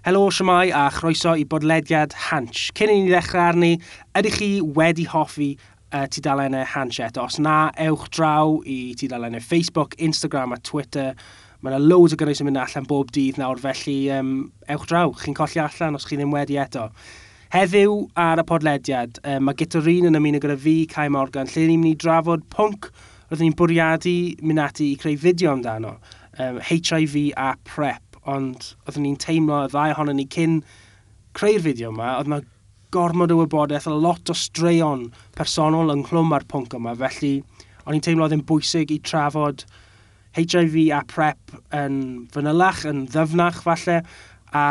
[0.00, 2.70] Helo siamai a chroeso i bodlediad Hanch.
[2.72, 3.74] Cyn i ni ddechrau arni,
[4.16, 5.48] ydych chi wedi hoffi
[5.92, 7.26] uh, tudalennau Hanch eto?
[7.28, 11.12] Os na, ewch draw i tudalennau Facebook, Instagram a Twitter.
[11.60, 14.34] Mae yna loads o gynnwys yn mynd allan bob dydd nawr, felly um,
[14.72, 16.88] ewch draw, chi'n colli allan os chi ddim wedi eto.
[17.52, 21.84] Heddiw ar y podlediad, um, mae Gitorin yn ymuno gyda fi, Cai Morgan, lle ni'n
[21.84, 25.98] mynd i drafod pwnc roeddwn ni'n bwriadu mynd ati i creu fideo amdano,
[26.38, 30.60] um, HIV a PrEP ond oeddwn ni'n teimlo y ddau ohono ni cyn
[31.36, 32.40] creu'r fideo yma, oedd yna
[32.94, 35.08] gormod o wybodaeth, a lot o straeon
[35.38, 37.36] personol ynghlwm ar pwnc yma, felly
[37.84, 39.64] o'n i'n teimlo oedd yn bwysig i trafod
[40.38, 41.94] HIV a PrEP yn
[42.34, 44.00] fanylach, yn ddyfnach falle,
[44.54, 44.66] a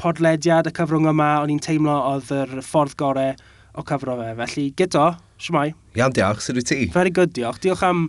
[0.00, 3.36] podlediad y cyfrwng yma, o'n i'n teimlo oedd yr ffordd gorau
[3.76, 4.32] o cyfro fe.
[4.40, 5.06] Felly, gyda,
[5.42, 5.70] siwmai.
[5.96, 6.80] Iawn, diolch, sydd wyt ti?
[6.92, 7.60] Very good, diolch.
[7.64, 8.06] Diolch am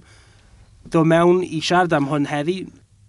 [0.87, 2.61] ddod mewn i siarad am hwn heddi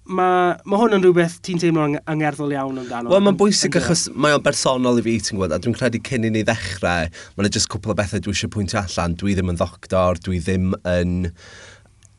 [0.08, 3.12] mae ma hwn yn rhywbeth ti'n teimlo'n angerddol iawn amdano.
[3.12, 6.24] Wel, mae'n bwysig achos mae o'n bersonol i fi, ti'n gwybod, a dwi'n credu cyn
[6.24, 9.16] i ni ddechrau, mae'n jyst cwpl o bethau dwi eisiau pwyntio allan.
[9.20, 11.18] Dwi ddim yn ddoctor, dwi ddim yn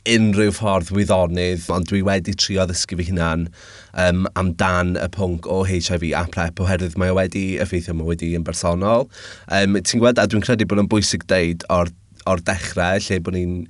[0.10, 3.48] unrhyw ffordd wyddonydd, ond dwi wedi trio ddysgu fi hunan
[4.06, 8.32] um, amdan y pwnc o HIV a PrEP oherwydd mae o wedi effeithio mae wedi
[8.38, 9.10] yn bersonol.
[9.52, 11.92] Um, ti'n gwybod, a dwi'n credu bod yn bwysig deud o'r,
[12.30, 13.64] or dechrau, lle bod ni'n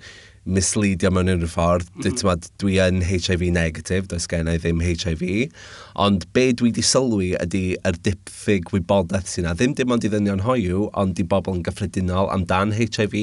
[0.50, 1.88] misleidio mewn unrhyw ffordd.
[1.96, 2.48] Mm -hmm.
[2.62, 5.24] Dwi yn HIV negatif, does gen i ddim HIV.
[5.96, 9.50] Ond be dwi wedi sylwi ydy yr diffyg wybodaeth sy'n.
[9.54, 13.16] Ddim dim ond i ddynion hoiw, ond i bobl yn gyffredinol amdan HIV,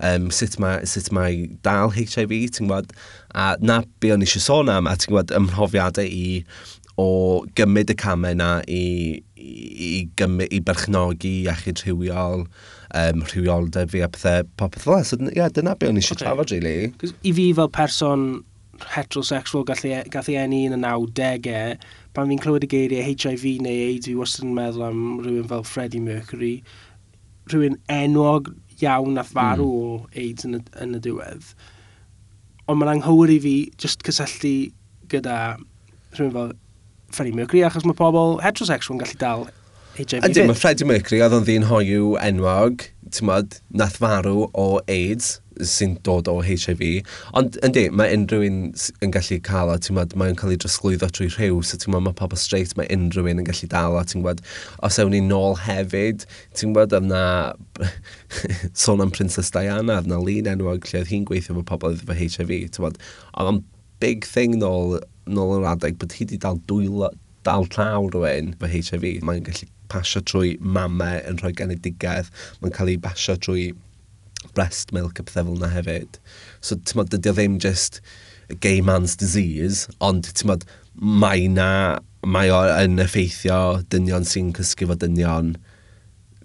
[0.00, 2.94] um, sut, mae, sut mae dal HIV, ti'n gwybod,
[3.34, 6.44] a na be o'n eisiau sôn am, a ti'n gwybod, ymhrofiadau i
[7.00, 7.08] o
[7.58, 8.84] gymryd y camau yna i,
[9.34, 9.52] i,
[9.88, 12.46] i, gymryd, i berchnogi iechyd rhywiol,
[12.94, 15.04] um, rhywioldeb fi a pethau popeth fel.
[15.04, 16.24] So, yeah, dyna be o'n eisiau okay.
[16.24, 16.92] trafod, really.
[17.24, 18.44] I fi fel person
[18.94, 21.76] heterosexual gallu, e, i, gath enni yn y 90au,
[22.14, 25.66] pan fi'n clywed y geiriau HIV neu AIDS, fi wastad yn meddwl am rhywun fel
[25.68, 26.54] Freddie Mercury,
[27.52, 29.22] rhywun enwog iawn hmm.
[29.22, 29.70] a farw mm.
[29.70, 31.52] o AIDS yn y, yn y diwedd.
[32.66, 34.54] Ond mae'n anghywir i fi just cysylltu
[35.12, 35.38] gyda
[36.16, 36.54] rhywun fel
[37.14, 39.46] Freddie Mercury, achos mae pobl heterosexual yn gallu dal
[39.94, 42.82] HIV Ydy, mae Freddie Mercury oedd o'n ddyn hoiw enwog,
[43.14, 46.82] ti'n modd, nath farw o AIDS sy'n dod o HIV.
[47.38, 48.56] Ond yndi, mae unrhyw un
[49.04, 52.06] yn gallu cael o, ti'n modd, mae'n cael ei drosglwyddo trwy rhyw, so ti'n modd,
[52.08, 54.42] mae pobl straight, mae unrhyw un yn gallu dal o, ti'n modd,
[54.86, 56.26] os ewn ni nôl hefyd,
[56.58, 57.24] ti'n modd, oedd na
[58.84, 62.18] sôn am Princess Diana, oedd na lun enwog lle oedd hi'n gweithio efo pobl efo
[62.18, 62.98] HIV, ti'n modd,
[63.36, 63.62] oedd o'n
[64.02, 64.98] big thing nôl,
[65.30, 67.14] nôl yr adeg, bod hi wedi dal dwylo,
[67.46, 72.30] dal llaw rhywun fy HIV, mae'n gallu pasio trwy mamau yn rhoi genedigaeth,
[72.60, 73.72] mae'n cael ei basio trwy
[74.54, 76.18] breast milk a pethau fel yna hefyd.
[76.60, 78.00] So, ti'n modd, dydy o ddim just
[78.50, 81.68] a gay man's disease, ond ti'n modd, mae na,
[82.24, 83.60] mae o yn effeithio
[83.92, 85.54] dynion sy'n cysgu fo dynion,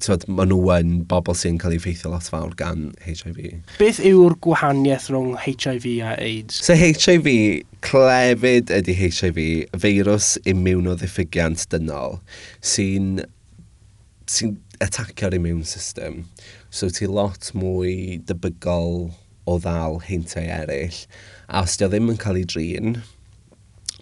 [0.03, 3.39] tywed, maen nhw yn bobl sy'n cael ei effeithio lot fawr gan HIV.
[3.79, 6.61] Beth yw'r gwahaniaeth rhwng HIV a AIDS?
[6.65, 7.29] So HIV,
[7.85, 9.41] clefyd ydy HIV,
[9.83, 12.19] feirws immunoddiffygiant dynol,
[12.59, 13.19] sy'n
[14.29, 16.23] sy'n atacio'r immune system.
[16.69, 19.09] So ti lot mwy debygol
[19.49, 20.99] o ddal heintiau eraill.
[21.49, 22.99] A os di o ddim yn cael ei drin,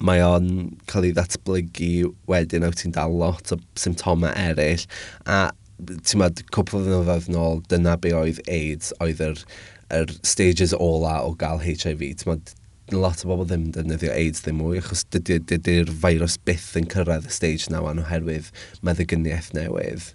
[0.03, 0.49] mae o'n
[0.91, 4.85] cael ei ddatblygu wedyn a ti'n dal lot o symptomau eraill.
[5.25, 9.43] A ti'n mad, cwpl o ddynoddoedd nôl, dyna be oedd AIDS, oedd yr,
[9.93, 12.03] yr stages ola o gael HIV.
[12.21, 12.53] Ti'n mad,
[12.95, 16.37] lot o bobl ddim yn defnyddio AIDS ddim mwy, achos dydy'r dy, dy, dy virus
[16.47, 18.51] byth yn cyrraedd y stage na wan oherwydd
[18.87, 20.11] meddyginiaeth newydd.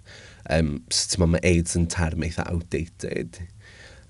[0.51, 3.39] Um, so ti'n mae AIDS yn term eitha outdated.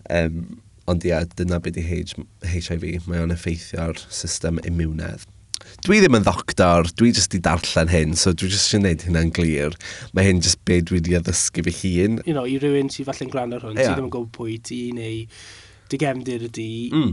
[0.09, 5.27] Um, ond ia, dyna beth i HIV, mae o'n effeithio ar system immunedd
[5.83, 9.31] dwi ddim yn ddoctor, dwi jyst i darllen hyn, so dwi jyst eisiau gwneud hynna'n
[9.35, 9.75] glir.
[10.15, 12.21] Mae hyn jyst be dwi wedi addysgu fy hun.
[12.27, 13.89] You know, I rywun sy'n falle'n gwrando hwn, yeah.
[13.89, 17.11] sydd ddim yn gwybod pwy ti, neu dy digemdir ydi, mm.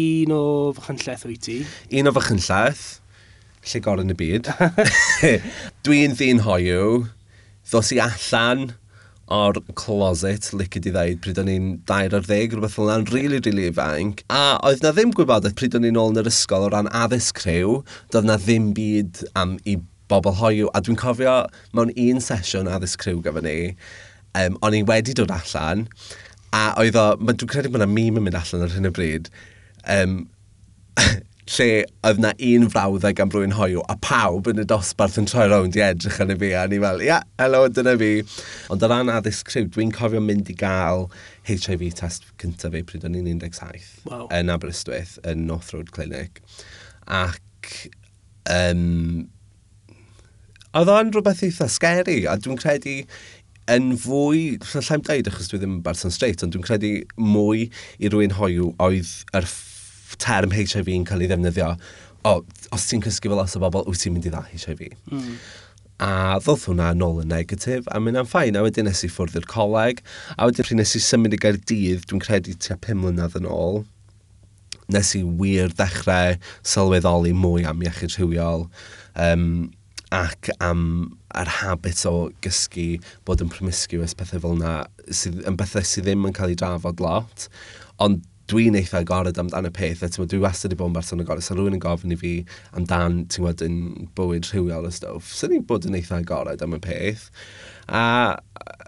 [0.00, 0.42] un o
[0.76, 1.60] fychynlleth wyt ti?
[2.00, 2.84] Un o fychynlleth,
[3.70, 4.50] lle gorau yn y byd.
[5.86, 7.04] Dwi'n ddyn hoiw,
[7.70, 8.72] ddos i allan,
[9.30, 13.20] o'r closet, licid i ddeud, pryd o'n i'n dair ar ddeg, rhywbeth fel yna'n rili,
[13.22, 14.24] really, rili really ifanc.
[14.34, 17.42] A oedd na ddim gwybodaeth pryd o'n i'n ôl yn yr ysgol o ran addysg
[17.44, 17.78] rhyw,
[18.14, 19.76] doedd na ddim byd am i
[20.10, 20.70] bobl hoiw.
[20.74, 21.36] A dwi'n cofio
[21.76, 23.56] mewn un sesiwn addysg rhyw gyda ni,
[24.42, 25.86] um, o'n i wedi dod allan,
[26.56, 29.30] a oedd o, dwi'n credu bod yna mîm yn mynd allan ar hyn o bryd,
[29.94, 30.22] um,
[31.50, 31.68] lle
[32.06, 35.78] oedd na un frawddeg am rwy'n hoiw, a pawb yn y dosbarth yn troi rownd
[35.78, 38.10] i edrych yn y fi, a ni fel, ia, yeah, helo, dyna fi.
[38.70, 41.08] Ond o ran addysg criw, dwi'n cofio mynd i gael
[41.48, 44.28] HIV test cyntaf fi pryd o'n i'n 17 wow.
[44.36, 46.38] yn Aberystwyth, yn North Road Clinic.
[47.10, 47.42] Ac
[48.52, 49.26] um,
[50.78, 53.00] oedd o'n rhywbeth eitha scary, a dwi'n credu
[53.70, 57.66] yn fwy, llai'n dweud achos dwi ddim yn berson straight, ond dwi'n credu mwy
[57.98, 59.50] i rwy'n hoiw oedd yr er
[60.18, 61.74] term HIV yn cael ei ddefnyddio,
[62.28, 62.36] o,
[62.74, 64.86] os ti'n cysgu fel os o bobl, wyt ti'n mynd i dda HIV.
[65.10, 65.34] Mm.
[66.00, 66.10] A
[66.40, 69.48] ddodd hwnna nôl yn negatif, a mynd am ffain, a wedyn nes i ffwrdd i'r
[69.50, 70.00] coleg,
[70.36, 73.82] a wedyn pryd nes i symud i Gaerdydd, dwi'n credu tua 5 mlynedd yn ôl,
[74.90, 78.66] nes i wir ddechrau sylweddoli mwy am iechyd rhywiol,
[79.28, 79.68] um,
[80.10, 80.82] ac am
[81.38, 82.96] yr habit o gysgu
[83.28, 84.74] bod yn promiscuous pethau fel yna,
[85.14, 87.46] sydd, yn bethau sydd ddim yn cael ei drafod lot,
[88.02, 91.22] ond dwi'n eitha agored amdan y peth, a ti'n dwi wastad wedi bod yn berson
[91.22, 92.32] agored, sa rhywun yn gofyn i fi
[92.78, 96.74] amdan, ti'n gwybod, yn bywyd rhywiol y stwff, sa ni'n bod yn eitha agored am
[96.76, 97.28] y peth.
[97.86, 98.02] A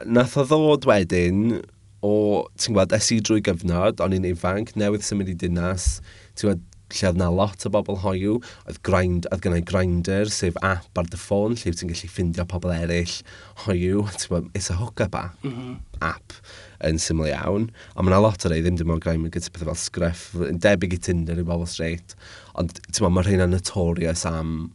[0.06, 1.60] nath o ddod wedyn
[2.02, 2.12] o,
[2.58, 5.94] ti'n gwybod, es i drwy gyfnod, o'n i'n ifanc, newydd symud i dinas,
[6.34, 10.58] ti'n gwybod, lle oedd na lot o bobl hoiw, oedd, grind, oedd gennau grinder, sef
[10.66, 13.16] app ar dy ffôn, lle ti'n gallu ffindio pobl eraill
[13.64, 15.74] hoiw, ti'n gwybod, it's a hook-up app, mm -hmm.
[16.08, 16.38] app
[16.88, 19.52] yn syml iawn, ond mae yna lot o rei ddim dim ond graim yn gyda
[19.54, 22.16] pethau fel sgreff, yn debyg i Tinder i bobl straight,
[22.54, 24.72] ond ti'n meddwl, mae rheina notorious am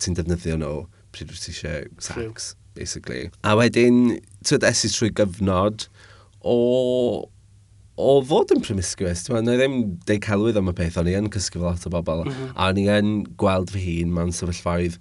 [0.00, 0.74] ti'n defnyddio nhw
[1.14, 2.60] pryd wyt ti eisiau sex, True.
[2.76, 3.22] basically.
[3.42, 5.88] A wedyn, ti'n esu trwy gyfnod
[6.46, 6.58] o
[7.96, 9.76] o fod yn promiscuous, ti'n meddwl, ddim
[10.08, 12.54] deud celwydd am y peth, o'n i yn cysgu fel lot o bobl, mm -hmm.
[12.54, 14.98] a o'n i yn gweld fy hun mewn sefyllfaoedd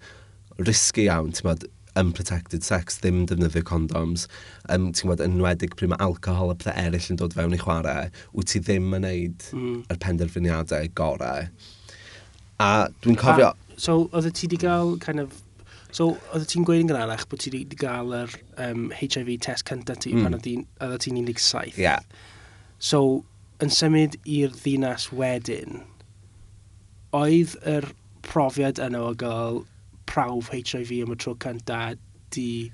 [0.64, 4.28] risgu iawn, ti'n meddwl, unprotected sex, ddim defnyddio condoms,
[4.70, 8.10] um, ti'n gwybod, enwedig pryd mae alcohol a pethau eraill yn dod fewn i chwarae,
[8.36, 9.78] wyt ti ddim yn neud mm.
[9.94, 11.50] yr penderfyniadau gorau.
[12.64, 12.70] A
[13.04, 13.54] dwi'n cofio...
[13.54, 15.42] A, so, oedd ti wedi cael, kind of,
[15.96, 18.38] so, oedd ti'n gweud yn gynharach bod ti wedi cael yr
[18.68, 20.28] um, HIV test cyntaf ti mm.
[20.28, 21.76] pan oedd ti'n 17?
[21.76, 21.84] Ie.
[21.88, 22.04] Yeah.
[22.80, 23.24] So,
[23.64, 25.84] yn symud i'r ddinas wedyn,
[27.16, 27.88] oedd yr
[28.26, 29.64] profiad yna o gael
[30.10, 31.96] prawf HIV am y tro cynta
[32.36, 32.72] di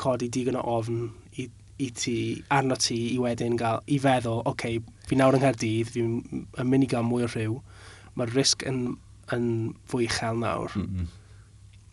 [0.00, 1.06] codi digon o ofn
[1.40, 1.48] i,
[1.78, 2.16] i ti,
[2.52, 6.86] arno ti i wedyn gael, i feddwl, oce, okay, fi nawr yng Nghaerdydd, fi'n mynd
[6.86, 7.56] i gael mwy o rhyw,
[8.18, 8.84] mae'r risg yn,
[9.34, 9.48] yn
[9.88, 10.76] fwy uchel nawr.
[10.76, 11.18] Mm -hmm.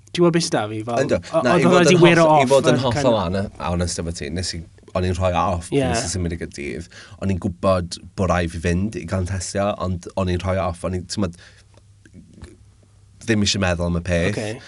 [0.09, 0.79] Ti'n gwybod beth sydd da fi?
[0.85, 1.19] Fel, Ynddo.
[1.45, 4.63] Na, i fod yn hollol anna, honest efo ti, nes i
[4.97, 5.93] o'n i'n rhoi off yeah.
[5.93, 6.89] nes i symud y gydydd.
[7.19, 10.85] O'n i'n gwybod bod rai fi fynd i gael testio, ond o'n i'n rhoi off,
[10.87, 11.07] o'n i'n,
[13.25, 14.31] ddim eisiau meddwl am y peth.
[14.33, 14.59] Okay.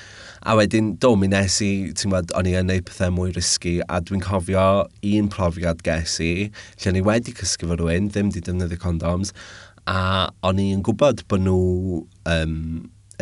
[0.42, 3.76] A wedyn, do, mi nes i, ti'n gwybod, o'n i yn neud pethau mwy risgu,
[3.86, 4.68] a dwi'n cofio
[5.06, 6.32] un profiad ges i,
[6.82, 9.36] lle o'n i wedi cysgu fo rhywun, ddim di defnyddio condoms,
[9.86, 11.60] a o'n i'n gwybod bod nhw
[12.30, 12.56] um,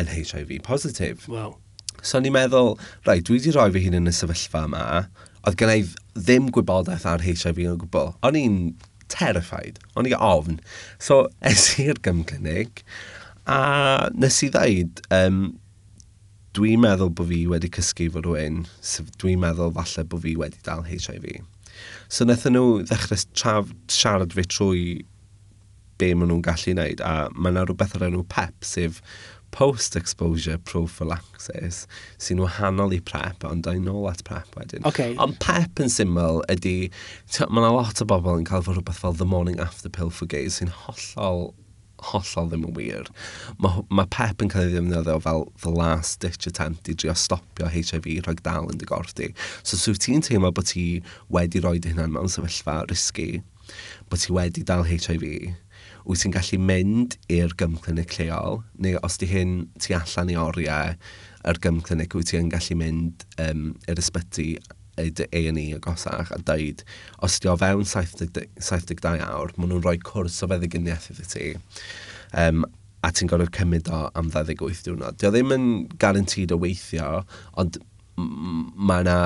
[0.00, 1.28] yn HIV positif.
[1.28, 1.58] Wow.
[2.00, 4.84] So o'n i'n meddwl, rai, dwi wedi rhoi fy hun yn y sefyllfa yma,
[5.44, 5.84] oedd gen i
[6.16, 8.14] ddim gwybodaeth ar HIV yn gwbl.
[8.26, 8.60] O'n i'n
[9.10, 10.60] terrified, o'n i'n ofn.
[10.98, 12.84] So, es i'r gymclinig,
[13.50, 15.42] a nes i ddweud, um,
[16.56, 18.64] dwi'n meddwl bod fi wedi cysgu fod rhywun,
[19.22, 21.40] dwi'n meddwl falle bod fi wedi dal HIV.
[22.10, 24.84] So wnaethon nhw ddechrau traf, siarad fi trwy
[26.00, 28.98] be maen nhw'n gallu wneud, a mae yna rhywbeth ar enw PEP, sef
[29.54, 31.84] post-exposure prophylaxis
[32.22, 34.86] sy'n wahanol i PrEP, ond da nôl at PrEP wedyn.
[34.88, 35.16] Okay.
[35.22, 36.90] Ond PEP yn syml ydy,
[37.48, 40.30] mae yna lot o bobl yn cael fod rhywbeth fel the morning after pill for
[40.30, 41.50] gays sy'n hollol
[42.10, 43.08] hollol ddim yn wir.
[43.60, 47.68] Mae ma PEP yn cael ei ddefnyddio fel the last ditch attempt i drio stopio
[47.72, 49.30] HIV rhag dal yn dy gordi.
[49.62, 51.02] So, so ti'n teimlo bod ti
[51.32, 53.42] wedi rhoi dy hunan mewn sefyllfa risgu,
[54.08, 55.26] bod ti wedi dal HIV,
[56.04, 60.96] wyt ti'n gallu mynd i'r gymclinig lleol, neu os di hyn ti allan i oriau
[61.50, 64.52] yr gymclinig, wyt ti'n gallu mynd um, i'r ysbyty
[65.00, 66.82] dy A&E agosach a dweud,
[67.24, 71.46] os di o fewn 70, 72 awr, maen nhw'n rhoi cwrs o feddiginiaeth iddi ti.
[72.36, 72.66] Um,
[73.00, 75.16] a ti'n gorfod cymryd o am 28 diwrnod.
[75.20, 75.68] Dio ddim yn
[76.02, 77.22] garantid o weithio,
[77.60, 77.80] ond
[78.20, 79.16] mae yna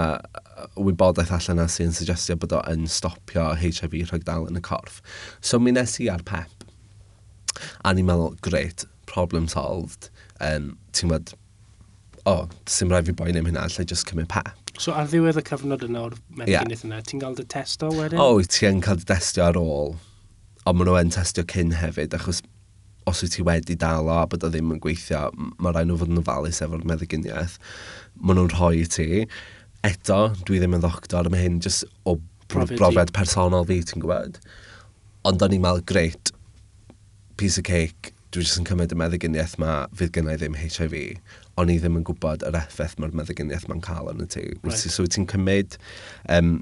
[0.78, 5.00] wybodaeth allan yna sy'n suggestio bod o yn stopio HIV rhag dal yn y corff.
[5.40, 6.63] So mi nes i ar PEP
[7.84, 10.10] A ni'n meddwl, great, problem solved.
[10.44, 11.38] Um, ti'n meddwl,
[12.24, 14.52] o, oh, sy'n rhaid fi boi ddim hynna, lle just cymryd pep.
[14.80, 16.88] So ar ddiwedd y cyfnod yna o'r merchynneth yeah.
[16.88, 18.18] yna, ti'n cael dy testo wedyn?
[18.18, 19.94] O, oh, ti'n cael dy testio ar ôl.
[20.64, 22.40] Ond maen nhw'n testio cyn hefyd, achos
[23.06, 25.98] os wyt ti wedi dal o a bod o ddim yn gweithio, mae rhaid nhw
[26.00, 27.58] fod yn ofalus efo'r meddyginiaeth.
[28.16, 29.08] Maen nhw'n rhoi i ti.
[29.84, 32.16] Eto, dwi ddim yn ddoctor, mae hyn jyst o
[32.48, 34.40] brofiad personol fi, ti'n gwybod?
[35.28, 36.23] Ond o'n i'n meddwl, greit,
[37.40, 40.96] piece of cake, dwi jyst yn cymryd y meddyginiaeth ma, fydd gennau ddim HIV,
[41.60, 44.42] O'n i ddim yn gwybod yr effaith mae'r meddyginiaeth ma'n cael yn y ti.
[44.64, 44.74] Right.
[44.90, 45.76] So ti'n cymryd
[46.34, 46.56] um,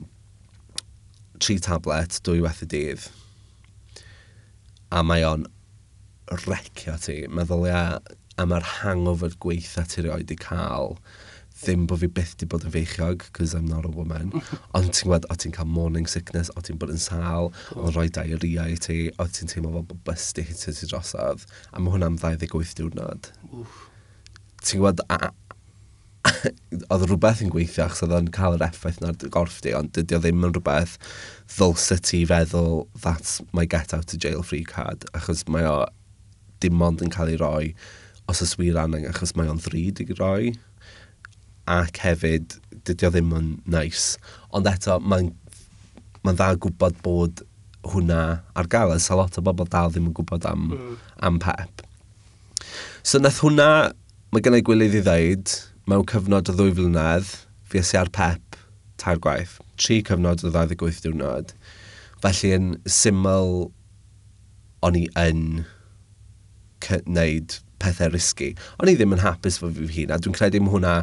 [1.41, 3.07] tri tablet, dwy weth y dydd,
[4.93, 5.47] a mae o'n
[6.45, 7.85] recio ti, Meddwl ia,
[8.41, 10.99] am yr hangover gweitha ti rioed i cael,
[11.63, 14.33] ddim bod fi byth di bod yn feichiog, cos I'm not a woman,
[14.77, 17.87] ond ti'n gwybod, o ti'n cael morning sickness, o ti'n bod yn sal, cool.
[17.87, 21.47] o roi diarrhea i ti, o ti'n teimlo fel bod bus di hitio ti drosodd,
[21.71, 23.31] a mae hwnna'n 28 diwrnod.
[24.63, 25.33] Ti'n gwybod, a,
[26.93, 30.19] oedd rhywbeth yn gweithio achos oedd o'n cael yr effaith na'r gorff di, ond dydy
[30.19, 30.95] o ddim yn rhywbeth
[31.57, 35.81] ddylsa ti feddwl that's my get out of jail free card, achos mae o
[36.63, 37.75] dim ond yn cael ei roi
[38.31, 40.53] os ys wir angen, achos mae o'n ddrud i roi
[41.71, 44.19] ac hefyd dydy o ddim yn nice.
[44.55, 45.31] Ond eto, mae'n
[46.23, 47.43] ma dda gwybod bod
[47.93, 48.23] hwnna
[48.59, 48.95] ar gael.
[48.95, 50.97] Ys a lot o bobl dal ddim yn gwybod am, mm.
[51.27, 51.85] am pep.
[53.03, 53.93] So nath hwnna,
[54.33, 55.55] mae gen i gwylydd i ddeud,
[55.91, 57.31] mewn cyfnod o ddwy flynedd,
[57.67, 58.59] fi ys ar pep
[59.03, 59.59] tair gwaith.
[59.81, 61.55] Tri cyfnod o 28 diwrnod.
[62.23, 63.71] Felly yn syml
[64.87, 65.63] o'n i yn
[66.83, 68.53] wneud pethau risgu.
[68.79, 70.95] O'n i ddim yn hapus fo fi hun, a dwi'n credu mae hwnna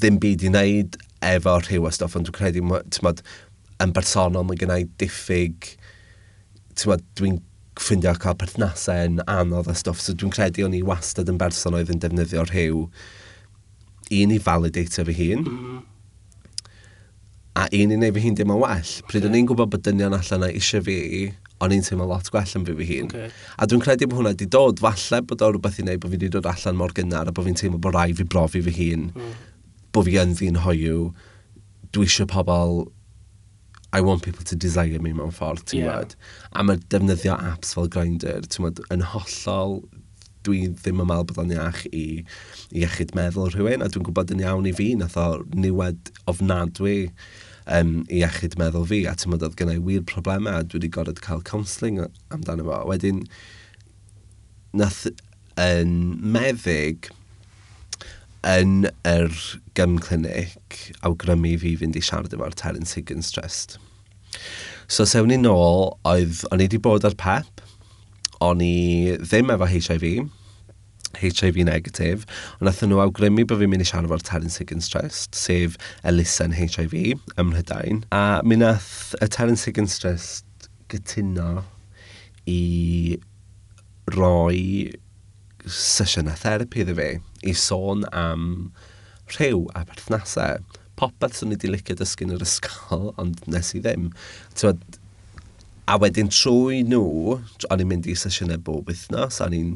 [0.00, 2.62] ddim byd i wneud efo rhyw o stoff, ond dwi'n credu,
[2.92, 3.22] tymod,
[3.82, 5.72] yn bersonol, mae gennau diffyg,
[6.78, 7.40] tymod, dwi'n
[7.80, 11.76] ffeindio cael perthnasau yn anodd a stoff, so dwi'n credu o'n i wastad yn berson
[11.76, 12.86] oedd yn defnyddio rhyw
[14.16, 15.80] un i validatio fy hun, mm.
[17.60, 18.94] a un i wneud fy hun dim yn well.
[19.08, 19.32] Pryd okay.
[19.32, 21.00] o'n i'n gwybod bod dynion allan na eisiau fi,
[21.64, 23.10] o'n i'n teimlo lot gwell yn fi fy hun.
[23.10, 23.34] Okay.
[23.56, 26.20] A dwi'n credu bod hwnna wedi dod, falle bod o rhywbeth i wneud bod fi
[26.20, 29.10] wedi dod allan mor gynnar a bod fi'n teimlo bod rai fi brofi fy hun.
[29.10, 29.36] Mm
[29.96, 31.08] bod fi yn ddyn hoiw,
[31.96, 32.86] dwi eisiau pobl,
[33.96, 36.00] I want people to desire me mewn ffordd, ti'n yeah.
[36.02, 36.16] Wad.
[36.52, 39.78] A mae defnyddio apps fel Grindr, ti'n wad, yn hollol
[40.46, 42.04] dwi ddim yn meddwl bod o'n iach i,
[42.74, 45.26] i iechyd meddwl rhywun, a dwi'n gwybod yn iawn i fi, nath o
[45.56, 46.96] niwed ofnadwy
[47.78, 50.92] um, i iechyd meddwl fi, a ti'n meddwl oedd gennau wir problemau, a dwi wedi
[50.98, 52.02] gorfod cael counselling
[52.34, 52.82] amdano fo.
[52.90, 53.24] Wedyn,
[54.76, 57.08] nath yn um, meddyg,
[58.46, 59.34] yn yr
[59.78, 63.78] gym clinic awgrymu fi fynd i siarad efo'r Terence Higgins Trust.
[64.88, 67.62] So sewn ni nôl, oedd, o'n i wedi bod ar PEP,
[68.46, 70.06] o'n i ddim efo HIV,
[71.16, 72.26] HIV negatif,
[72.58, 76.46] ond nath nhw awgrymu bod fi'n mynd i siarad efo'r Terence Higgins Trust, sef Elisa
[76.46, 78.04] yn HIV ym Mhrydain.
[78.14, 81.64] A mi nath y Terence Higgins Trust gytuno
[82.46, 83.18] i
[84.14, 84.92] roi
[85.66, 87.08] sesiynau therapi iddo fi
[87.46, 88.44] i sôn am
[89.34, 90.62] rhyw a perthnasau.
[90.96, 94.08] Popeth swn i wedi licio dysgu yn yr ysgol, ond nes i ddim.
[94.56, 94.84] Tywed,
[95.86, 97.36] a wedyn trwy nhw,
[97.70, 99.74] o'n i'n mynd i sesiynau bob wythnos, o'n i'n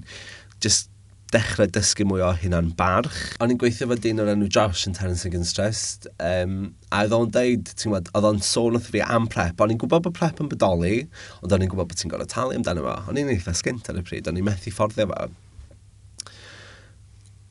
[0.64, 0.88] just
[1.30, 3.18] dechrau dysgu mwy o hynna'n barch.
[3.42, 6.56] O'n i'n gweithio fo dyn o'r enw Josh yn Terence and Stressed, um,
[6.90, 9.60] a oedd o'n deud, ti'n gwybod, oedd o'n sôn wrth fi am prep.
[9.62, 11.04] O'n i'n gwybod bod prep yn bodoli,
[11.44, 12.96] ond o'n i'n gwybod bod ti'n gorau talu amdano fo.
[13.12, 15.30] O'n i'n eitha sgynt ar y pryd, o'n i'n methu fforddio fo.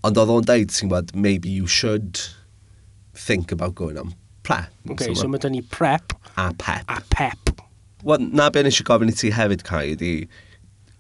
[0.07, 2.21] Ond oedd o'n deud, ti'n gwybod, maybe you should
[3.13, 4.13] think about going on
[4.47, 4.71] prep.
[4.89, 6.15] OK, so so mae dyn ni prep.
[6.37, 6.85] A pep.
[6.87, 7.51] A pep.
[8.07, 10.13] Wel, na be eisiau gofyn i ti hefyd, Cai, ydi,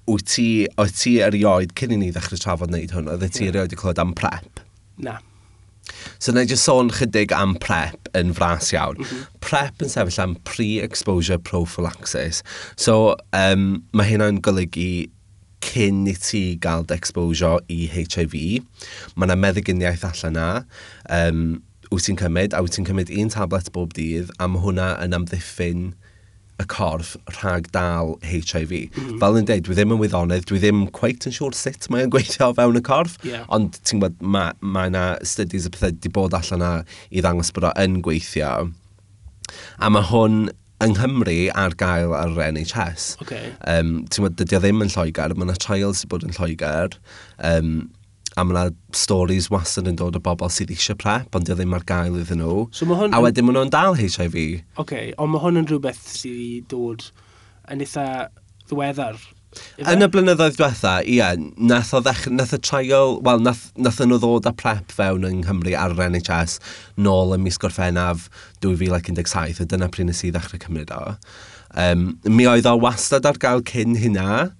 [0.09, 0.49] wyt ti,
[0.81, 4.01] oedd ti erioed, cyn i ni ddechrau trafod wneud hwn, oedd ti erioed i clywed
[4.03, 4.63] am prep?
[4.99, 5.19] Na.
[6.19, 8.99] So na i just sôn chydig am PrEP yn fras iawn.
[8.99, 9.39] Mm -hmm.
[9.45, 12.43] PrEP yn sefyll am pre-exposure prophylaxis.
[12.75, 15.09] So um, mae hynna'n golygu
[15.65, 18.35] cyn i ti gael exposure i HIV.
[19.15, 20.49] Mae yna meddyginiaeth allan na.
[21.13, 24.91] Um, wyt ti'n cymryd, a wyt ti'n cymryd un tablet bob dydd, a mae hwnna
[25.03, 25.89] yn amddiffyn
[26.59, 28.71] y corff rhag dal HIV.
[28.71, 29.19] Mm -hmm.
[29.21, 32.51] Fel yn dweud, dwi ddim yn wyddonydd, dwi ddim quite yn siŵr sut mae'n gweithio
[32.57, 33.45] fewn y corff, yeah.
[33.47, 36.71] ond ti'n gwybod, mae ma yna studies y pethau wedi bod allan na
[37.09, 38.71] i ddangos bod o yn gweithio.
[39.79, 40.49] A mae hwn
[40.83, 43.13] yng Nghymru ar gael ar yr NHS.
[43.23, 43.53] Okay.
[43.67, 46.95] Um, ti'n meddwl, dydy o ddim yn Lloegr, mae yna trial sydd bod yn Lloegr,
[47.51, 47.73] um,
[48.35, 51.59] a mae yna stories wastad yn dod o bobl sydd eisiau PrEP, ond dydy o
[51.59, 52.67] ddim ar gael iddyn nhw.
[52.75, 53.15] So hwn...
[53.15, 54.39] A wedyn maen nhw'n dal HIV.
[54.81, 57.09] Okay, ond mae hwn yn rhywbeth sydd wedi dod
[57.69, 58.07] yn eitha
[58.69, 59.19] ddiweddar
[59.81, 60.09] Yn y e?
[60.13, 61.23] blynyddoedd diwetha, ie,
[61.57, 65.41] nath, o ddech, nath y trial, wel, nath, nath nhw ddod â prep fewn yng
[65.41, 66.59] Nghymru ar yr NHS
[67.01, 68.27] nôl ym mis Gorffennaf
[68.65, 71.15] 2017, a dyna pryd nes i ddechrau cymryd o.
[71.79, 74.51] Um, mi oedd o wastad ar gael cyn hynna,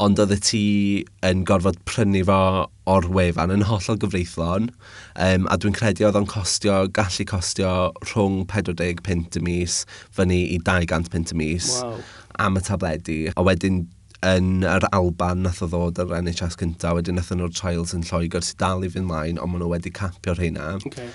[0.00, 0.64] ond oedd y ti
[1.26, 2.40] yn gorfod prynu fo
[2.90, 4.70] o'r wefan yn hollol gyfreithlon,
[5.26, 7.72] um, a dwi'n credu oedd o'n costio, gallu costio
[8.06, 9.82] rhwng 40 pint y mis,
[10.16, 11.98] fyny i 200 pint y mis, wow.
[12.46, 13.88] am y tabledi, a wedyn
[14.26, 18.44] yn yr Alban nath o ddod yr NHS cyntaf, wedyn nath nhw'r trials yn Lloegr
[18.44, 20.74] sydd dal i fynd mlaen, ond maen nhw wedi capio'r rheina.
[20.90, 21.08] Okay.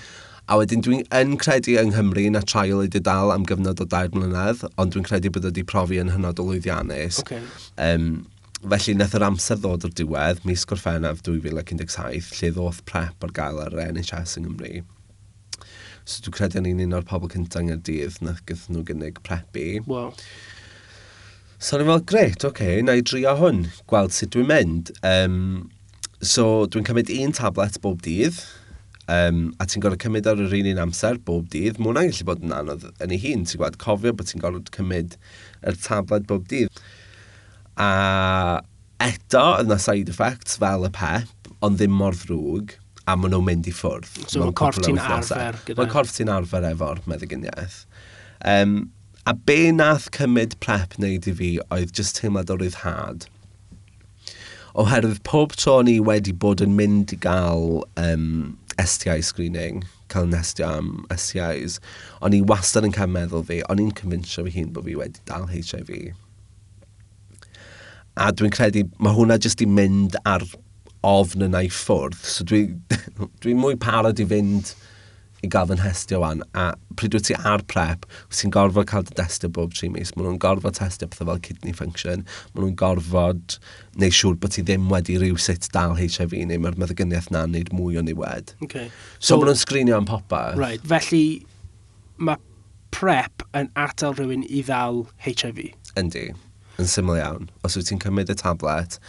[0.50, 4.12] A wedyn dwi'n yn credu yng Nghymru na trial ydy dal am gyfnod o dair
[4.14, 7.22] mlynedd, ond dwi'n credu bod wedi profi yn hynod o lwyddiannus.
[7.24, 7.42] Okay.
[7.82, 8.26] Um,
[8.66, 13.62] felly nath yr amser ddod o'r diwedd, mis Gorffennaf 2017, lle ddoth prep ar gael
[13.64, 14.84] ar NHS yng Nghymru.
[16.06, 19.68] So dwi'n credu yn un o'r pobl cyntaf yng Nghyrdydd na gyda nhw gynnig prepu.
[19.90, 20.14] Wow.
[21.58, 24.92] So ni'n i'n fel, gret, oce, okay, na i drio hwn, gweld sut dwi'n mynd.
[25.08, 25.40] Um,
[26.20, 28.38] so dwi'n cymryd un tablet bob dydd,
[29.12, 31.80] um, a ti'n gorfod cymryd ar yr un un amser bob dydd.
[31.80, 34.72] Mae hwnna'n gallu bod yn anodd yn ei hun, ti'n gweld, cofio bod ti'n gorfod
[34.76, 35.18] cymryd
[35.64, 36.82] yr tablet bob dydd.
[37.80, 37.92] A
[39.04, 43.46] eto, oedd na side effects fel y pep, ond ddim mor ddrwg, a maen nhw'n
[43.46, 44.10] mynd i ffwrdd.
[44.28, 45.60] So mae corff ti'n arfer.
[45.78, 47.84] Mae corff ti'n arfer efo'r meddyginiaeth.
[48.46, 48.80] Um,
[49.28, 53.24] A be nath cymryd prep wneud i fi oedd just teimlad o ryddhad.
[54.78, 57.66] Oherwydd pob tro ni wedi bod yn mynd i gael
[57.98, 58.28] um,
[58.78, 59.82] STI screening,
[60.14, 61.80] cael nestio am STIs,
[62.22, 65.26] o'n i wastad yn cael meddwl fi, o'n i'n convinsio fy hun bod fi wedi
[65.32, 66.14] dal HIV.
[68.22, 70.46] A dwi'n credu, mae hwnna jyst i mynd ar
[71.02, 72.78] ofn yna i ffwrdd, so dwi'n
[73.42, 74.76] dwi mwy parod i fynd
[75.44, 79.06] i gael fy nhestio wan, a pryd wyt ti ar prep, wyt ti'n gorfod cael
[79.08, 82.24] dy testio bob tri mis, maen nhw'n gorfod testio pethau fel kidney function,
[82.54, 83.58] maen nhw'n gorfod
[84.02, 87.74] neu siŵr bod ti ddim wedi rhyw sut dal HIV neu mae'r meddygyniaeth na'n neud
[87.76, 88.56] mwy o niwed.
[88.66, 88.90] Okay.
[89.20, 90.58] So, so maen nhw'n sgrinio am popeth.
[90.62, 91.26] Right, felly
[92.18, 92.40] mae
[92.96, 95.68] prep yn atal rhywun i ddal HIV?
[96.00, 96.30] Yndi,
[96.80, 97.50] yn syml iawn.
[97.68, 99.00] Os wyt ti'n cymryd y tablet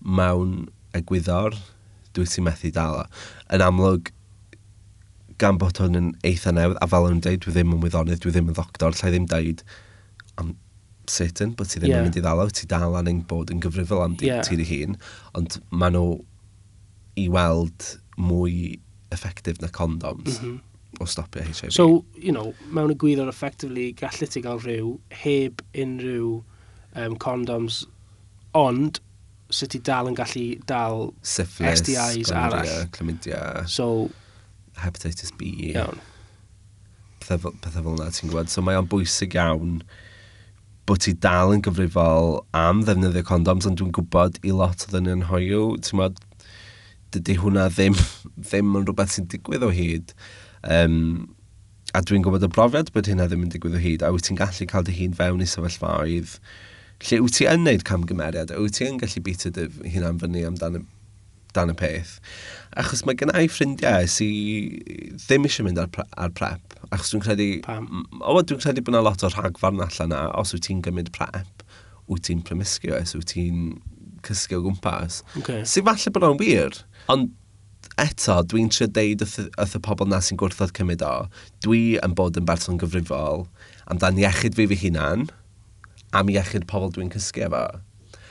[0.00, 0.66] mewn
[0.96, 1.56] egwyddor,
[2.16, 3.08] dwi ti'n methu dal o.
[3.52, 4.12] Yn amlwg,
[5.42, 8.34] gan bod hwn yn eitha newydd, a fel yn dweud, dwi ddim yn wyddonydd, dwi
[8.34, 9.64] ddim yn ddoctor, lle ddim dweud
[10.40, 10.54] am
[11.10, 12.02] certain, bod ti ddim yeah.
[12.02, 14.42] yn mynd i ddalaw, ti dal angen bod yn gyfrifol am yeah.
[14.46, 14.96] ti'n ei hun,
[15.38, 16.16] ond maen nhw
[17.20, 18.78] i weld mwy
[19.14, 20.40] effectif na condoms.
[20.40, 20.64] Mm -hmm
[21.00, 21.72] o stopio HIV.
[21.72, 26.30] So, you know, mewn y gwyddo'r effectively, gallu ti gael rhyw heb unrhyw
[26.96, 27.82] um, condoms,
[28.56, 29.00] ond
[29.52, 32.88] sut ti dal yn gallu dal Syphilis, STIs arall.
[32.96, 33.42] Chlamydia.
[33.70, 34.08] So,
[34.82, 35.52] hepatitis B.
[35.70, 36.00] Iawn.
[37.22, 38.50] Pethau, pethau fel yna, ti'n gwybod.
[38.52, 39.80] So mae o'n bwysig iawn
[40.86, 45.08] bod ti dal yn gyfrifol am ddefnyddio condoms, ond dwi'n gwybod i lot o ddyn
[45.08, 46.20] nhw'n hoiw, ti'n gwybod,
[47.16, 47.96] dydy hwnna ddim,
[48.44, 50.14] ddim yn rhywbeth sy'n digwydd o hyd.
[50.62, 51.00] Um,
[51.96, 54.38] a dwi'n gwybod y brofiad bod hynna ddim yn digwydd o hyd, a wyt ti'n
[54.38, 56.38] gallu cael dy hun fewn i sefyllfaoedd
[57.04, 60.46] lle wyt ti yn neud camgymeriad, a wyt ti yn gallu bita dy hunan fyny
[60.48, 60.84] amdano
[61.56, 62.16] dan y peth.
[62.76, 66.76] Achos mae gen i ffrindiau sydd ddim eisiau mynd ar, pre ar prep.
[66.90, 67.48] Achos dwi'n credu...
[67.66, 68.04] Pam?
[68.20, 71.64] O, dwi'n credu bod yna lot o rhagfarn allan na, os wyt ti'n gymryd prep,
[72.12, 73.80] wyt ti'n promiscuous, wyt ti'n
[74.26, 75.22] cysgu o gwmpas.
[75.40, 75.64] Okay.
[75.68, 76.78] Sy'n falle bod o'n wir.
[77.12, 77.32] Ond
[78.02, 81.14] eto, dwi'n trio deud wrth y pobl na sy'n gwrthod cymryd o,
[81.64, 83.46] dwi yn bod yn berson gyfrifol
[83.90, 85.28] amdan iechyd fi fy hunan,
[86.16, 87.64] am iechyd pobl dwi'n cysgu efo.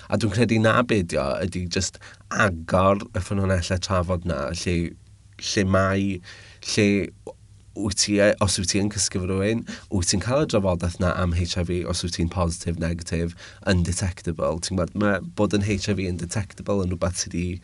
[0.10, 2.00] A dwi'n credu na beidio ydy just
[2.32, 4.76] agor y ffynonellau trafod na, lle,
[5.42, 6.20] lle mae,
[6.74, 6.90] lle
[7.76, 11.12] wyt ti, e, os wyt ti'n cysgu fy rhywun, wyt ti'n cael y drafodaeth na
[11.20, 13.36] am HIV os wyt ti'n positif, negatif,
[13.68, 14.62] undetectable.
[14.64, 17.60] Ti'n gwybod, mae bod yn HIV undetectable yn rhywbeth sydd wedi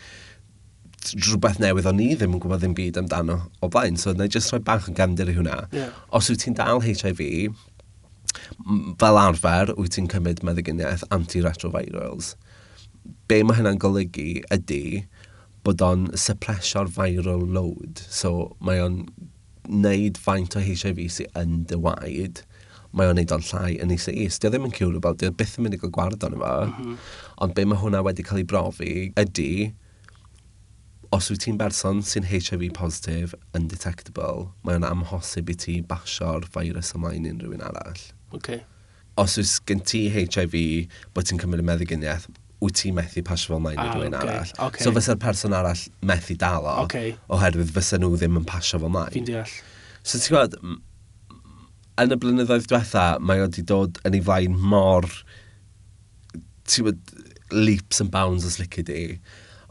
[1.17, 3.97] rhywbeth newydd o'n i ddim yn gwybod ddim byd amdano o blaen.
[3.97, 5.63] So, na i just rhoi bach yn gefndir i hwnna.
[5.73, 5.95] Yeah.
[6.13, 7.23] Os wyt ti'n dal HIV,
[9.01, 12.35] fel arfer, wyt ti'n cymryd meddyginiaeth antiretrovirals.
[13.27, 15.05] Be mae hynna'n golygu ydy
[15.65, 18.01] bod o'n suppressio'r viral load.
[18.09, 19.03] So mae o'n
[19.69, 22.41] neud faint o HIV sydd yn dy waed,
[22.97, 24.39] mae o'n neud o'n llai yn ei is.
[24.41, 26.55] Dio ddim yn curable, dio byth yn mynd i gael gwared o'n efo.
[26.65, 26.97] Mm -hmm.
[27.45, 29.51] Ond be mae hwnna wedi cael ei brofi ydy,
[31.11, 36.93] os wyt ti'n berson sy'n HIV positive, undetectable, mae o'n amhosib i ti basio'r virus
[36.97, 38.03] ymlaen unrhyw un arall.
[38.37, 38.61] Okay.
[39.19, 40.55] Os oes gen ti HIV,
[41.15, 42.29] bod ti'n cymryd y meddyginiaeth,
[42.61, 44.53] wyt ti methu pasio fel maen i ah, rhywun okay, arall.
[44.67, 44.85] Okay.
[44.85, 47.15] So fysa'r person arall methu dal o, okay.
[47.33, 49.13] oherwydd fysa nhw ddim yn pasio fel maen.
[49.15, 49.53] Fi'n deall.
[50.03, 50.57] So ti'n gwybod,
[52.01, 55.09] yn y blynyddoedd diwetha, mae o wedi dod yn ei flaen mor,
[56.69, 57.15] ti'n gwybod,
[57.51, 59.17] leaps and bounds os licio di.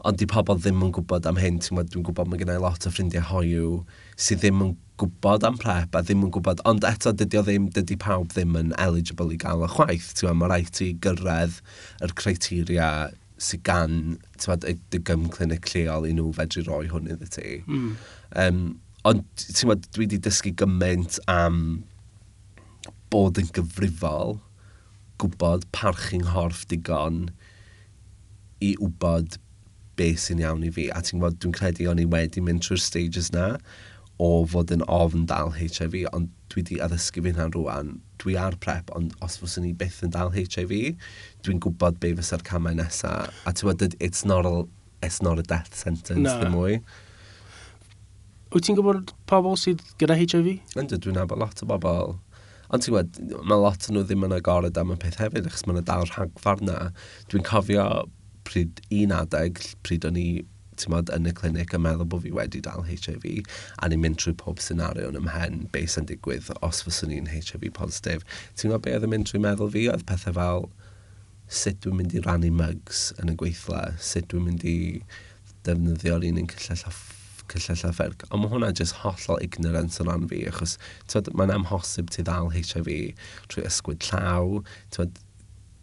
[0.05, 2.85] Ond di pobl ddim yn gwybod am hyn, ti'n gwybod, dwi'n gwybod mae gennau lot
[2.85, 3.81] o ffrindiau hoiw
[4.19, 7.69] sydd ddim yn gwybod am prep a ddim yn gwybod, ond eto dydy o ddim,
[7.73, 10.11] dydy pawb ddim yn eligible i gael y chwaith.
[10.13, 11.57] Ti'n gwybod, mae rhaid ti gyrraedd
[12.05, 12.91] yr criteria
[13.41, 13.97] sydd gan
[14.45, 17.53] bod, y dygym clinic lleol i nhw fedru roi hwn iddy ti.
[17.65, 17.91] Mm.
[18.43, 18.63] Um,
[19.07, 21.61] ond ti'n gwybod, dwi wedi dysgu gymaint am
[23.11, 24.37] bod yn gyfrifol,
[25.21, 27.25] gwybod parchu'n horff digon
[28.61, 29.39] i wybod
[29.99, 30.87] beth sy'n iawn i fi.
[30.93, 33.55] A ti'n gwybod, dwi'n credu o'n i wedi mynd trwy'r stages na
[34.21, 37.93] o fod yn ofn dal HIV, ond dwi wedi addysgu fi hynna'n rwan.
[38.21, 40.73] Dwi ar prep, ond os fyswn ni byth yn dal HIV,
[41.45, 43.31] dwi'n gwybod be fysa'r camau nesaf.
[43.49, 44.67] A ti'n bod, it's not a,
[45.01, 46.35] it's not a death sentence, na.
[46.37, 46.77] ddim mwy.
[48.53, 50.53] Wyt ti'n gwybod pobl sydd gyda HIV?
[50.77, 52.17] Ynddo, dwi'n nabod lot o bobl.
[52.69, 55.65] Ond ti'n gwybod, mae lot o nhw ddim yn agored am y peth hefyd, achos
[55.65, 56.79] mae'n dal rhagfarn na.
[57.31, 57.87] Dwi'n cofio
[58.45, 60.27] pryd un adeg, pryd o'n i
[60.81, 63.25] timod, yn y clinic yn meddwl bod fi wedi dal HIV
[63.77, 67.69] a ni'n mynd trwy pob senario yn ymhen be sy'n digwydd os fyswn ni'n HIV
[67.77, 68.25] positif.
[68.55, 69.87] Ti'n gwybod beth oedd yn mynd trwy meddwl fi?
[69.93, 70.69] Oedd pethau fel
[71.51, 74.77] sut dwi'n mynd i rannu mugs yn y gweithle, sut dwi'n mynd i
[75.67, 76.93] defnyddio'r un yn cyllell a
[77.51, 78.23] cyllell a fferg.
[78.29, 80.77] Ond mae hwnna jyst hollol ignorance o ran fi, achos
[81.35, 82.89] mae'n amhosib ti ddal HIV
[83.51, 84.61] trwy ysgwyd llaw,
[84.95, 85.19] tywed,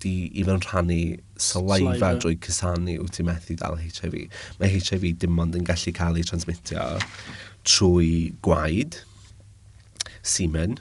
[0.03, 1.01] di i fewn rhannu
[1.43, 4.27] saliva drwy cysanu wyt ti methu dal HIV.
[4.61, 6.87] Mae HIV dim ond yn gallu cael ei transmitio
[7.69, 8.13] trwy
[8.45, 9.01] gwaed,
[10.23, 10.79] semen,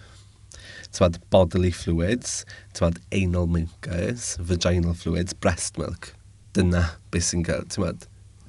[0.95, 2.43] tywad bodily fluids,
[2.77, 6.13] tywad anal mucus, vaginal fluids, breast milk.
[6.53, 8.07] Dyna beth sy'n cael, tywad,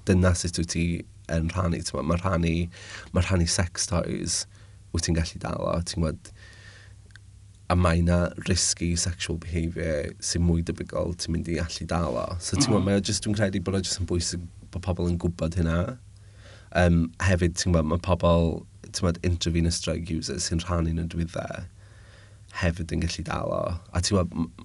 [0.08, 0.84] dyna sut wyt ti
[1.34, 2.54] yn rhannu, tywad, mae rhannu,
[3.12, 4.44] mae rhannu sex toys
[4.94, 6.32] wyt ti'n gallu dal o, ti'n gwybod,
[7.68, 12.26] a mae yna risky sexual behaviour sy'n mwy debygol ti'n mynd i allu dal o.
[12.40, 12.86] So ti'n gwybod, mm.
[12.86, 12.86] Mm-hmm.
[12.88, 15.80] mae just, dwi'n credu bod o just yn bwysig bod pobl yn gwybod hynna.
[16.76, 21.10] Um, hefyd, ti'n gwybod, mae pobl, ti'n gwybod, intravenous drug users sy'n rhannu yn y
[21.12, 21.66] dwyddau
[22.62, 23.62] hefyd yn gallu dal o.
[23.92, 24.64] A ti'n gwybod,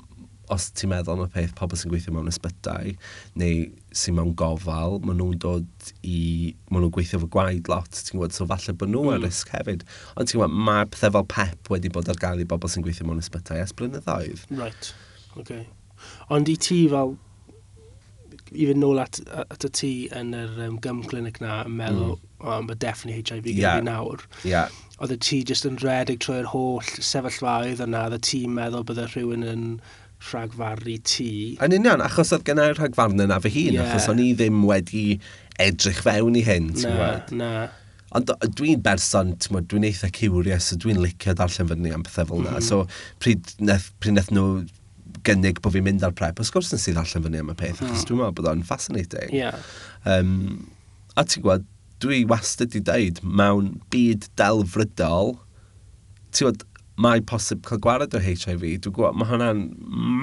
[0.52, 2.94] os ti'n meddwl am y peth pobl sy'n gweithio mewn ysbytau
[3.40, 6.54] neu sy'n mewn gofal, maen nhw'n dod i...
[6.70, 9.14] maen nhw'n gweithio fy gwaed lot, ti'n gwybod, so falle bod nhw mm.
[9.14, 9.28] ar hmm.
[9.30, 9.86] risg hefyd.
[10.18, 13.08] Ond ti'n gwybod, mae pethau fel pep wedi bod ar gael i bobl sy'n gweithio
[13.08, 14.48] mewn ysbytau ers blynyddoedd.
[14.60, 14.92] Right,
[15.40, 15.64] okay.
[16.34, 17.16] Ond i ti fel,
[18.54, 22.18] i fynd nôl at, at y ti yn yr um, gym clinic na yn meddwl,
[22.18, 22.44] mm.
[22.44, 23.80] oh, mae definitely HIV gyda yeah.
[23.80, 24.28] fi nawr.
[24.48, 24.80] Yeah.
[25.00, 29.08] Oedd y ti jyst yn redig trwy'r holl sefyllfaoedd yna, oedd y ti'n meddwl bydde
[29.10, 29.68] rhywun yn
[30.32, 31.32] rhagfarnu ti.
[31.64, 33.88] Yn union, achos oedd gennau rhagfarnu yna fy hun, yeah.
[33.90, 35.18] achos o'n i ddim wedi
[35.62, 37.34] edrych fewn i hyn, ti'n gwybod?
[37.40, 37.72] Na, na.
[38.14, 42.54] Ond dwi'n berson, dwi'n eitha curious, so dwi'n licio darllen fyny am pethau fel yna.
[42.54, 42.68] Mm -hmm.
[42.68, 42.86] So
[43.24, 44.66] pryd neth, pryd neth nhw
[45.28, 47.80] gynnig bod fi'n mynd ar prep, os gwrs nes i ddarllen fyny am y peth,
[47.82, 47.88] mm.
[47.88, 48.08] achos mhm.
[48.10, 49.34] dwi'n meddwl bod o'n fascinating.
[49.34, 49.58] Yeah.
[50.06, 50.68] Um,
[51.16, 51.66] a ti'n gwybod,
[52.04, 55.36] dwi wastad i dweud mewn byd delfrydol,
[56.32, 56.68] ti'n gwybod,
[57.02, 59.64] mae posib cael gwared o HIV, dwi'n gwybod, mae hwnna'n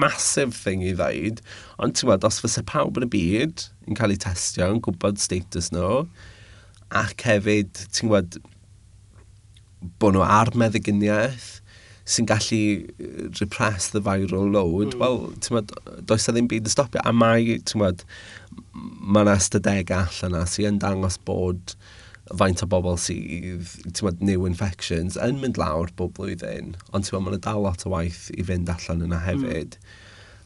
[0.01, 1.41] masif thing i ddeud,
[1.83, 5.19] ond ti'n gwybod, os fysa pawb yn y byd yn cael eu testio, yn gwybod
[5.19, 6.05] status nhw,
[7.01, 8.39] ac hefyd, ti'n gwybod,
[9.99, 11.49] bod nhw ar meddyginiaeth,
[12.11, 12.61] sy'n gallu
[13.39, 15.01] repress the viral load, mm.
[15.03, 18.05] wel, ti'n gwybod, does na ddim byd yn stopio, a mae, ti'n gwybod,
[18.71, 21.75] mae yna ystadegau allan yna sy'n dangos bod
[22.39, 27.43] faint o bobl sydd tywed, new infections yn mynd lawr bob blwyddyn, ond tywed, mae'n
[27.43, 29.77] dal lot o waith i fynd allan yna hefyd.
[29.77, 29.99] Mm.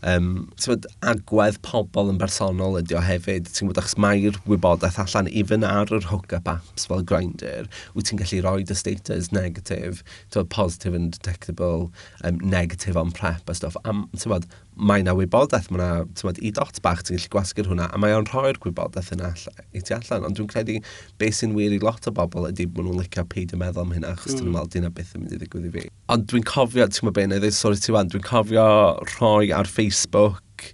[0.05, 5.29] Um, tywed, agwedd pobl yn bersonol ydi o hefyd, ti'n gwybod, achos mae'r wybodaeth allan,
[5.33, 10.51] even ar yr hookup apps fel Grindr, wyt ti'n gallu rhoi dy status negatif, tywed,
[10.53, 11.89] positive and detectable,
[12.21, 13.79] um, negative on prep a stuff.
[13.85, 17.87] Am, tywed, mae yna wybodaeth, mae yna tywed, i dot bach ti'n gallu gwasgu'r hwnna,
[17.93, 19.31] a mae o'n rhoi'r gwybodaeth yna
[19.75, 20.27] i ti allan.
[20.27, 20.77] Ond dwi'n credu
[21.21, 23.95] beth sy'n wir i lot o bobl ydy bod nhw'n licio peid y meddwl am
[23.95, 24.41] hynna, achos mm.
[24.41, 25.87] dyn nhw'n meddwl dyna beth yn mynd i ddigwydd i fi.
[26.13, 28.69] Ond dwi'n cofio, ti'n meddwl beth, neu sori ti wan, dwi'n cofio
[29.15, 30.69] rhoi ar Facebook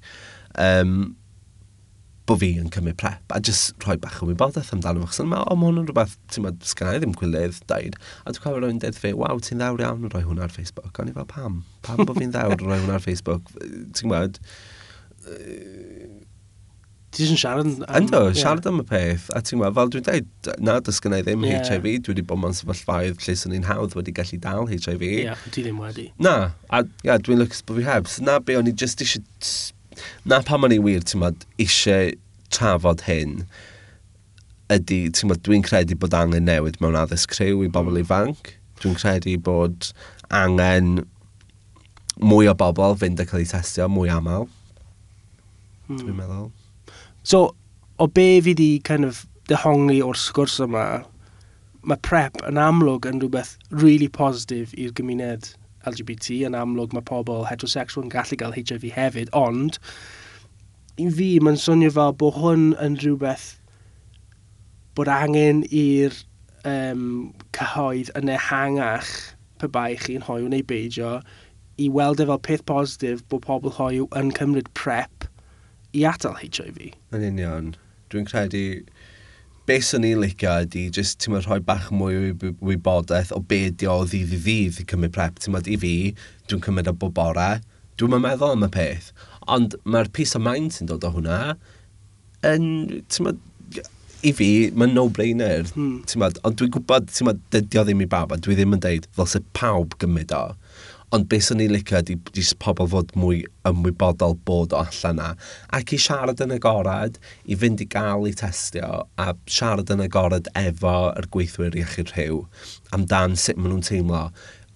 [0.58, 1.14] um,
[2.32, 5.26] bod fi yn cymryd prep a jyst rhoi bach o wybodaeth amdano fo.
[5.28, 7.98] Mae o, mae hwn rhywbeth, ti'n meddwl, sgan i ddim gwylydd, daid.
[8.24, 10.94] A dwi'n cofio rwy'n dweud fi, waw, ti'n ddawr iawn yn rhoi hwnna ar Facebook.
[11.02, 11.62] O'n i fel, pam?
[11.86, 13.52] Pam bod fi'n ddawr yn rhoi hwnna ar Facebook?
[13.58, 14.40] Ti'n gwybod?
[17.12, 17.68] Ti jyst yn siarad...
[17.68, 18.38] Am, Ynddo, yeah.
[18.40, 19.28] siarad am y peth.
[19.36, 21.60] A ti'n gwybod, fel dwi'n dweud, na, does gen ddim yeah.
[21.68, 21.90] HIV.
[22.06, 25.04] Dwi wedi bod mewn sefyllfaidd lle sy'n ni'n hawdd wedi gallu dal HIV.
[25.10, 26.08] Ie, yeah, ti ddim wedi.
[26.24, 26.36] Na,
[26.72, 28.08] a yeah, dwi'n lwcus bod fi heb.
[28.08, 29.28] So, na, be o'n i just eisiau...
[30.24, 32.14] Na pam o'n i wir, ti'n gweld, eisiau
[32.54, 33.42] trafod hyn,
[34.72, 38.04] ydy, ti'n bod, dwi'n credu bod angen newid mewn addysg criw i bobl mm.
[38.06, 38.54] ifanc.
[38.82, 39.92] Dwi'n credu bod
[40.34, 41.02] angen
[42.22, 44.48] mwy o bobl fynd a cael eu testio mwy aml.
[45.88, 46.00] Hmm.
[46.00, 46.50] Dwi'n meddwl.
[47.24, 47.52] So,
[48.02, 50.86] o be fi di kind of dehongli o'r sgwrs yma,
[51.82, 55.52] mae PrEP yn amlwg yn rhywbeth really positif i'r gymuned
[55.90, 59.80] LGBT, yn amlwg mae pobl heterosexual yn gallu cael HIV hefyd, ond
[61.02, 63.48] i fi, mae'n swnio fel bod hwn yn rhywbeth
[64.98, 66.16] bod angen i'r
[66.68, 69.12] um, cyhoedd yn ehangach
[69.62, 71.20] pe bai chi'n hoiw neu beidio
[71.82, 75.28] i weld e fel peth positif bod pobl hoiw yn cymryd prep
[75.98, 76.92] i atal HIV.
[77.16, 77.74] Yn union.
[78.12, 78.64] Dwi'n credu
[79.70, 83.90] beth sy'n ni'n licio ydy jyst ti'n rhoi bach mwy o wybodaeth o be ydy
[83.90, 85.40] o ddydd i ddydd i cymryd prep.
[85.40, 85.96] Ti'n i fi,
[86.50, 87.52] dwi'n cymryd o bob bore,
[88.00, 89.12] dwi'n meddwl am y peth.
[89.50, 91.56] Ond mae'r peace of mind sy'n dod o hwnna,
[92.46, 92.68] yn,
[93.10, 93.32] ti'n
[94.22, 96.02] i fi, mae'n no-brainer, hmm.
[96.10, 99.08] ti'n ond dwi'n gwybod, ti'n ma, dydio ddim i bab, a dwi ddim yn deud,
[99.18, 100.44] fel sy'n pawb gymryd o.
[101.12, 105.32] Ond beth sy'n ei licio ydy di pobl fod mwy ymwybodol bod o allan na.
[105.76, 110.48] Ac i siarad yn agorad, i fynd i gael i testio, a siarad yn agorad
[110.62, 112.46] efo yr gweithwyr iechyd rhyw,
[112.96, 114.24] amdan sut maen nhw'n teimlo.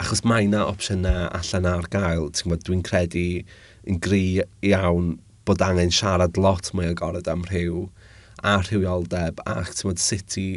[0.01, 3.28] Achos mae yna opsiynau allan ar gael, ti'n gwybod, dwi'n credu
[3.89, 7.86] yn gri iawn bod angen siarad lot mwy agored am rhyw
[8.45, 10.48] a rhywioldeb ac tywod sut i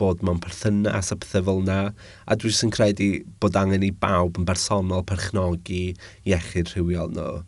[0.00, 3.08] bod mewn perthynas a pethau fel yna a dwi jyst yn credu
[3.42, 5.82] bod angen i bawb yn bersonol perchnogi
[6.28, 7.40] iechyd rhywiol nhw.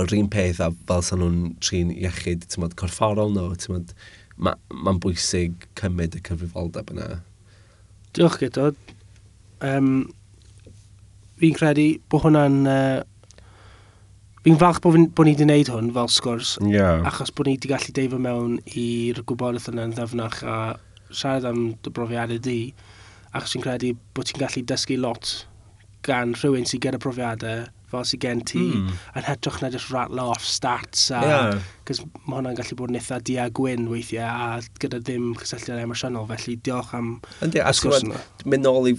[0.00, 3.92] yr un peth a fel sa'n nhw'n trin iechyd tywod, corfforol nhw, tywod,
[4.40, 7.08] mae'n ma, bwysig cymryd y cyfrifoldeb yna.
[8.16, 8.72] Diolch gyda
[9.62, 10.08] Um,
[11.38, 13.02] fi'n credu bod hwnna'n uh,
[14.42, 17.04] Fi'n falch bod, bod ni wedi gwneud hwn fel sgwrs, yeah.
[17.06, 20.56] achos bod ni wedi gallu deifio mewn i'r gwybodaeth yna yn ddefnach a
[21.14, 22.56] siarad am dy brofiadau di,
[23.30, 25.30] achos fi'n credu bod ti'n gallu dysgu lot
[26.02, 28.98] gan rhywun sy'n gyda profiadau fel sy'n gen ti, mm.
[29.20, 31.22] yn hytrach na just rattle off stats a...
[31.22, 31.62] Yeah.
[31.86, 35.84] Cos mae hwnna'n gallu bod yn eitha di a gwyn weithiau a gyda ddim cysylltiad
[35.84, 37.14] emosiynol, felly diolch am...
[37.46, 38.18] Yndi, a sgwrs yna.
[38.42, 38.98] Mynd nôl i...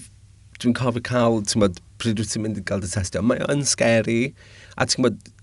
[0.61, 1.65] Dwi'n cofio cael, ti'n
[1.99, 4.35] pryd wyt ti'n mynd i gael dy testio, mae o'n scary
[4.77, 5.33] A ti'n gwybod,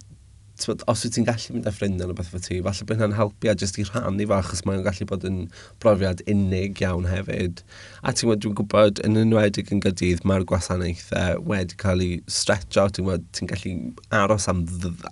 [0.61, 3.17] tywed, os wyt ti'n gallu mynd â ffrindiau neu beth fy ti, falle bod hynna'n
[3.17, 5.39] helpu a jyst i rhannu fo, achos mae'n gallu bod yn
[5.83, 7.63] brofiad unig iawn hefyd.
[8.03, 12.89] A ti'n gwybod, dwi'n gwybod, yn enwedig yn gydydd, mae'r gwasanaethau wedi cael ei stretcho,
[12.89, 13.77] ti'n gwybod, ti'n gallu
[14.23, 14.65] aros am,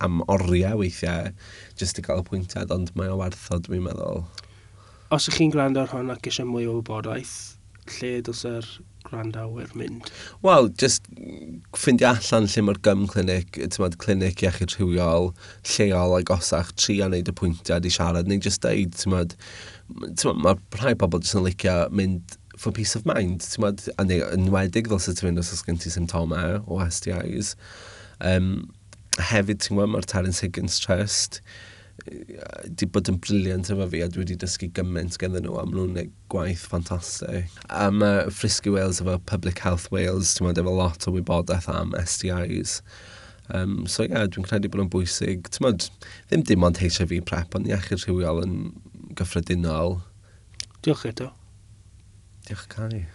[0.05, 1.33] am oriau weithiau,
[1.79, 4.27] jyst i gael y pwyntiad, ond mae o werthod, dwi'n meddwl.
[5.15, 7.37] Os ych chi'n gwrando ar hwn ac eisiau mwy o wybodaeth,
[7.97, 8.67] lle dylse'r
[9.07, 10.09] grandawyr mynd?
[10.45, 11.05] Wel, just
[11.77, 15.31] ffeindio allan lle mae'r gym clinic, tymod, clinic iechyd rhywiol,
[15.73, 19.37] lleol ag osach, a wneud y pwyntiad i siarad, neu just deud, tymod,
[20.19, 24.25] tymod mae rhai pobl jyst yn licio mynd for peace of mind, tymod, a neu
[24.35, 27.55] yn wedig fel sydd ti'n mynd os oes gen ti symptomau o STIs.
[28.19, 28.51] Um,
[29.31, 31.39] hefyd, ti'n gwybod, mae'r Terence Higgins Trust,
[32.79, 35.93] di bod yn briliant efo fi a dwi wedi dysgu gymaint gen nhw a maen
[35.93, 37.49] nhw'n gwaith ffantastig.
[37.69, 41.95] A mae Frisky Wales efo Public Health Wales, ti'n meddwl, efo lot o wybodaeth am
[42.01, 42.79] STIs.
[43.49, 45.49] Um, so ie, yeah, dwi'n credu bod nhw'n bwysig.
[45.53, 48.57] Ti'n meddwl, ddim dim ond HIV prep, ond iechyd rhywiol yn
[49.19, 49.99] gyffredinol.
[50.85, 51.31] Diolch eto.
[52.47, 53.07] Diolch Cari.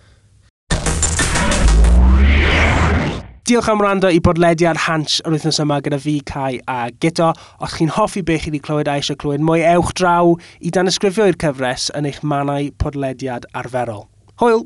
[3.44, 7.26] Diolch am rando i bodlediad Hans yr wythnos yma gyda fi, Cai a Gito.
[7.60, 10.32] Os chi'n hoffi beth chi wedi clywed a eisiau clywed mwy ewch draw
[10.64, 14.06] i dan ysgrifio i'r cyfres yn eich mannau podlediad arferol.
[14.40, 14.64] Hwyl!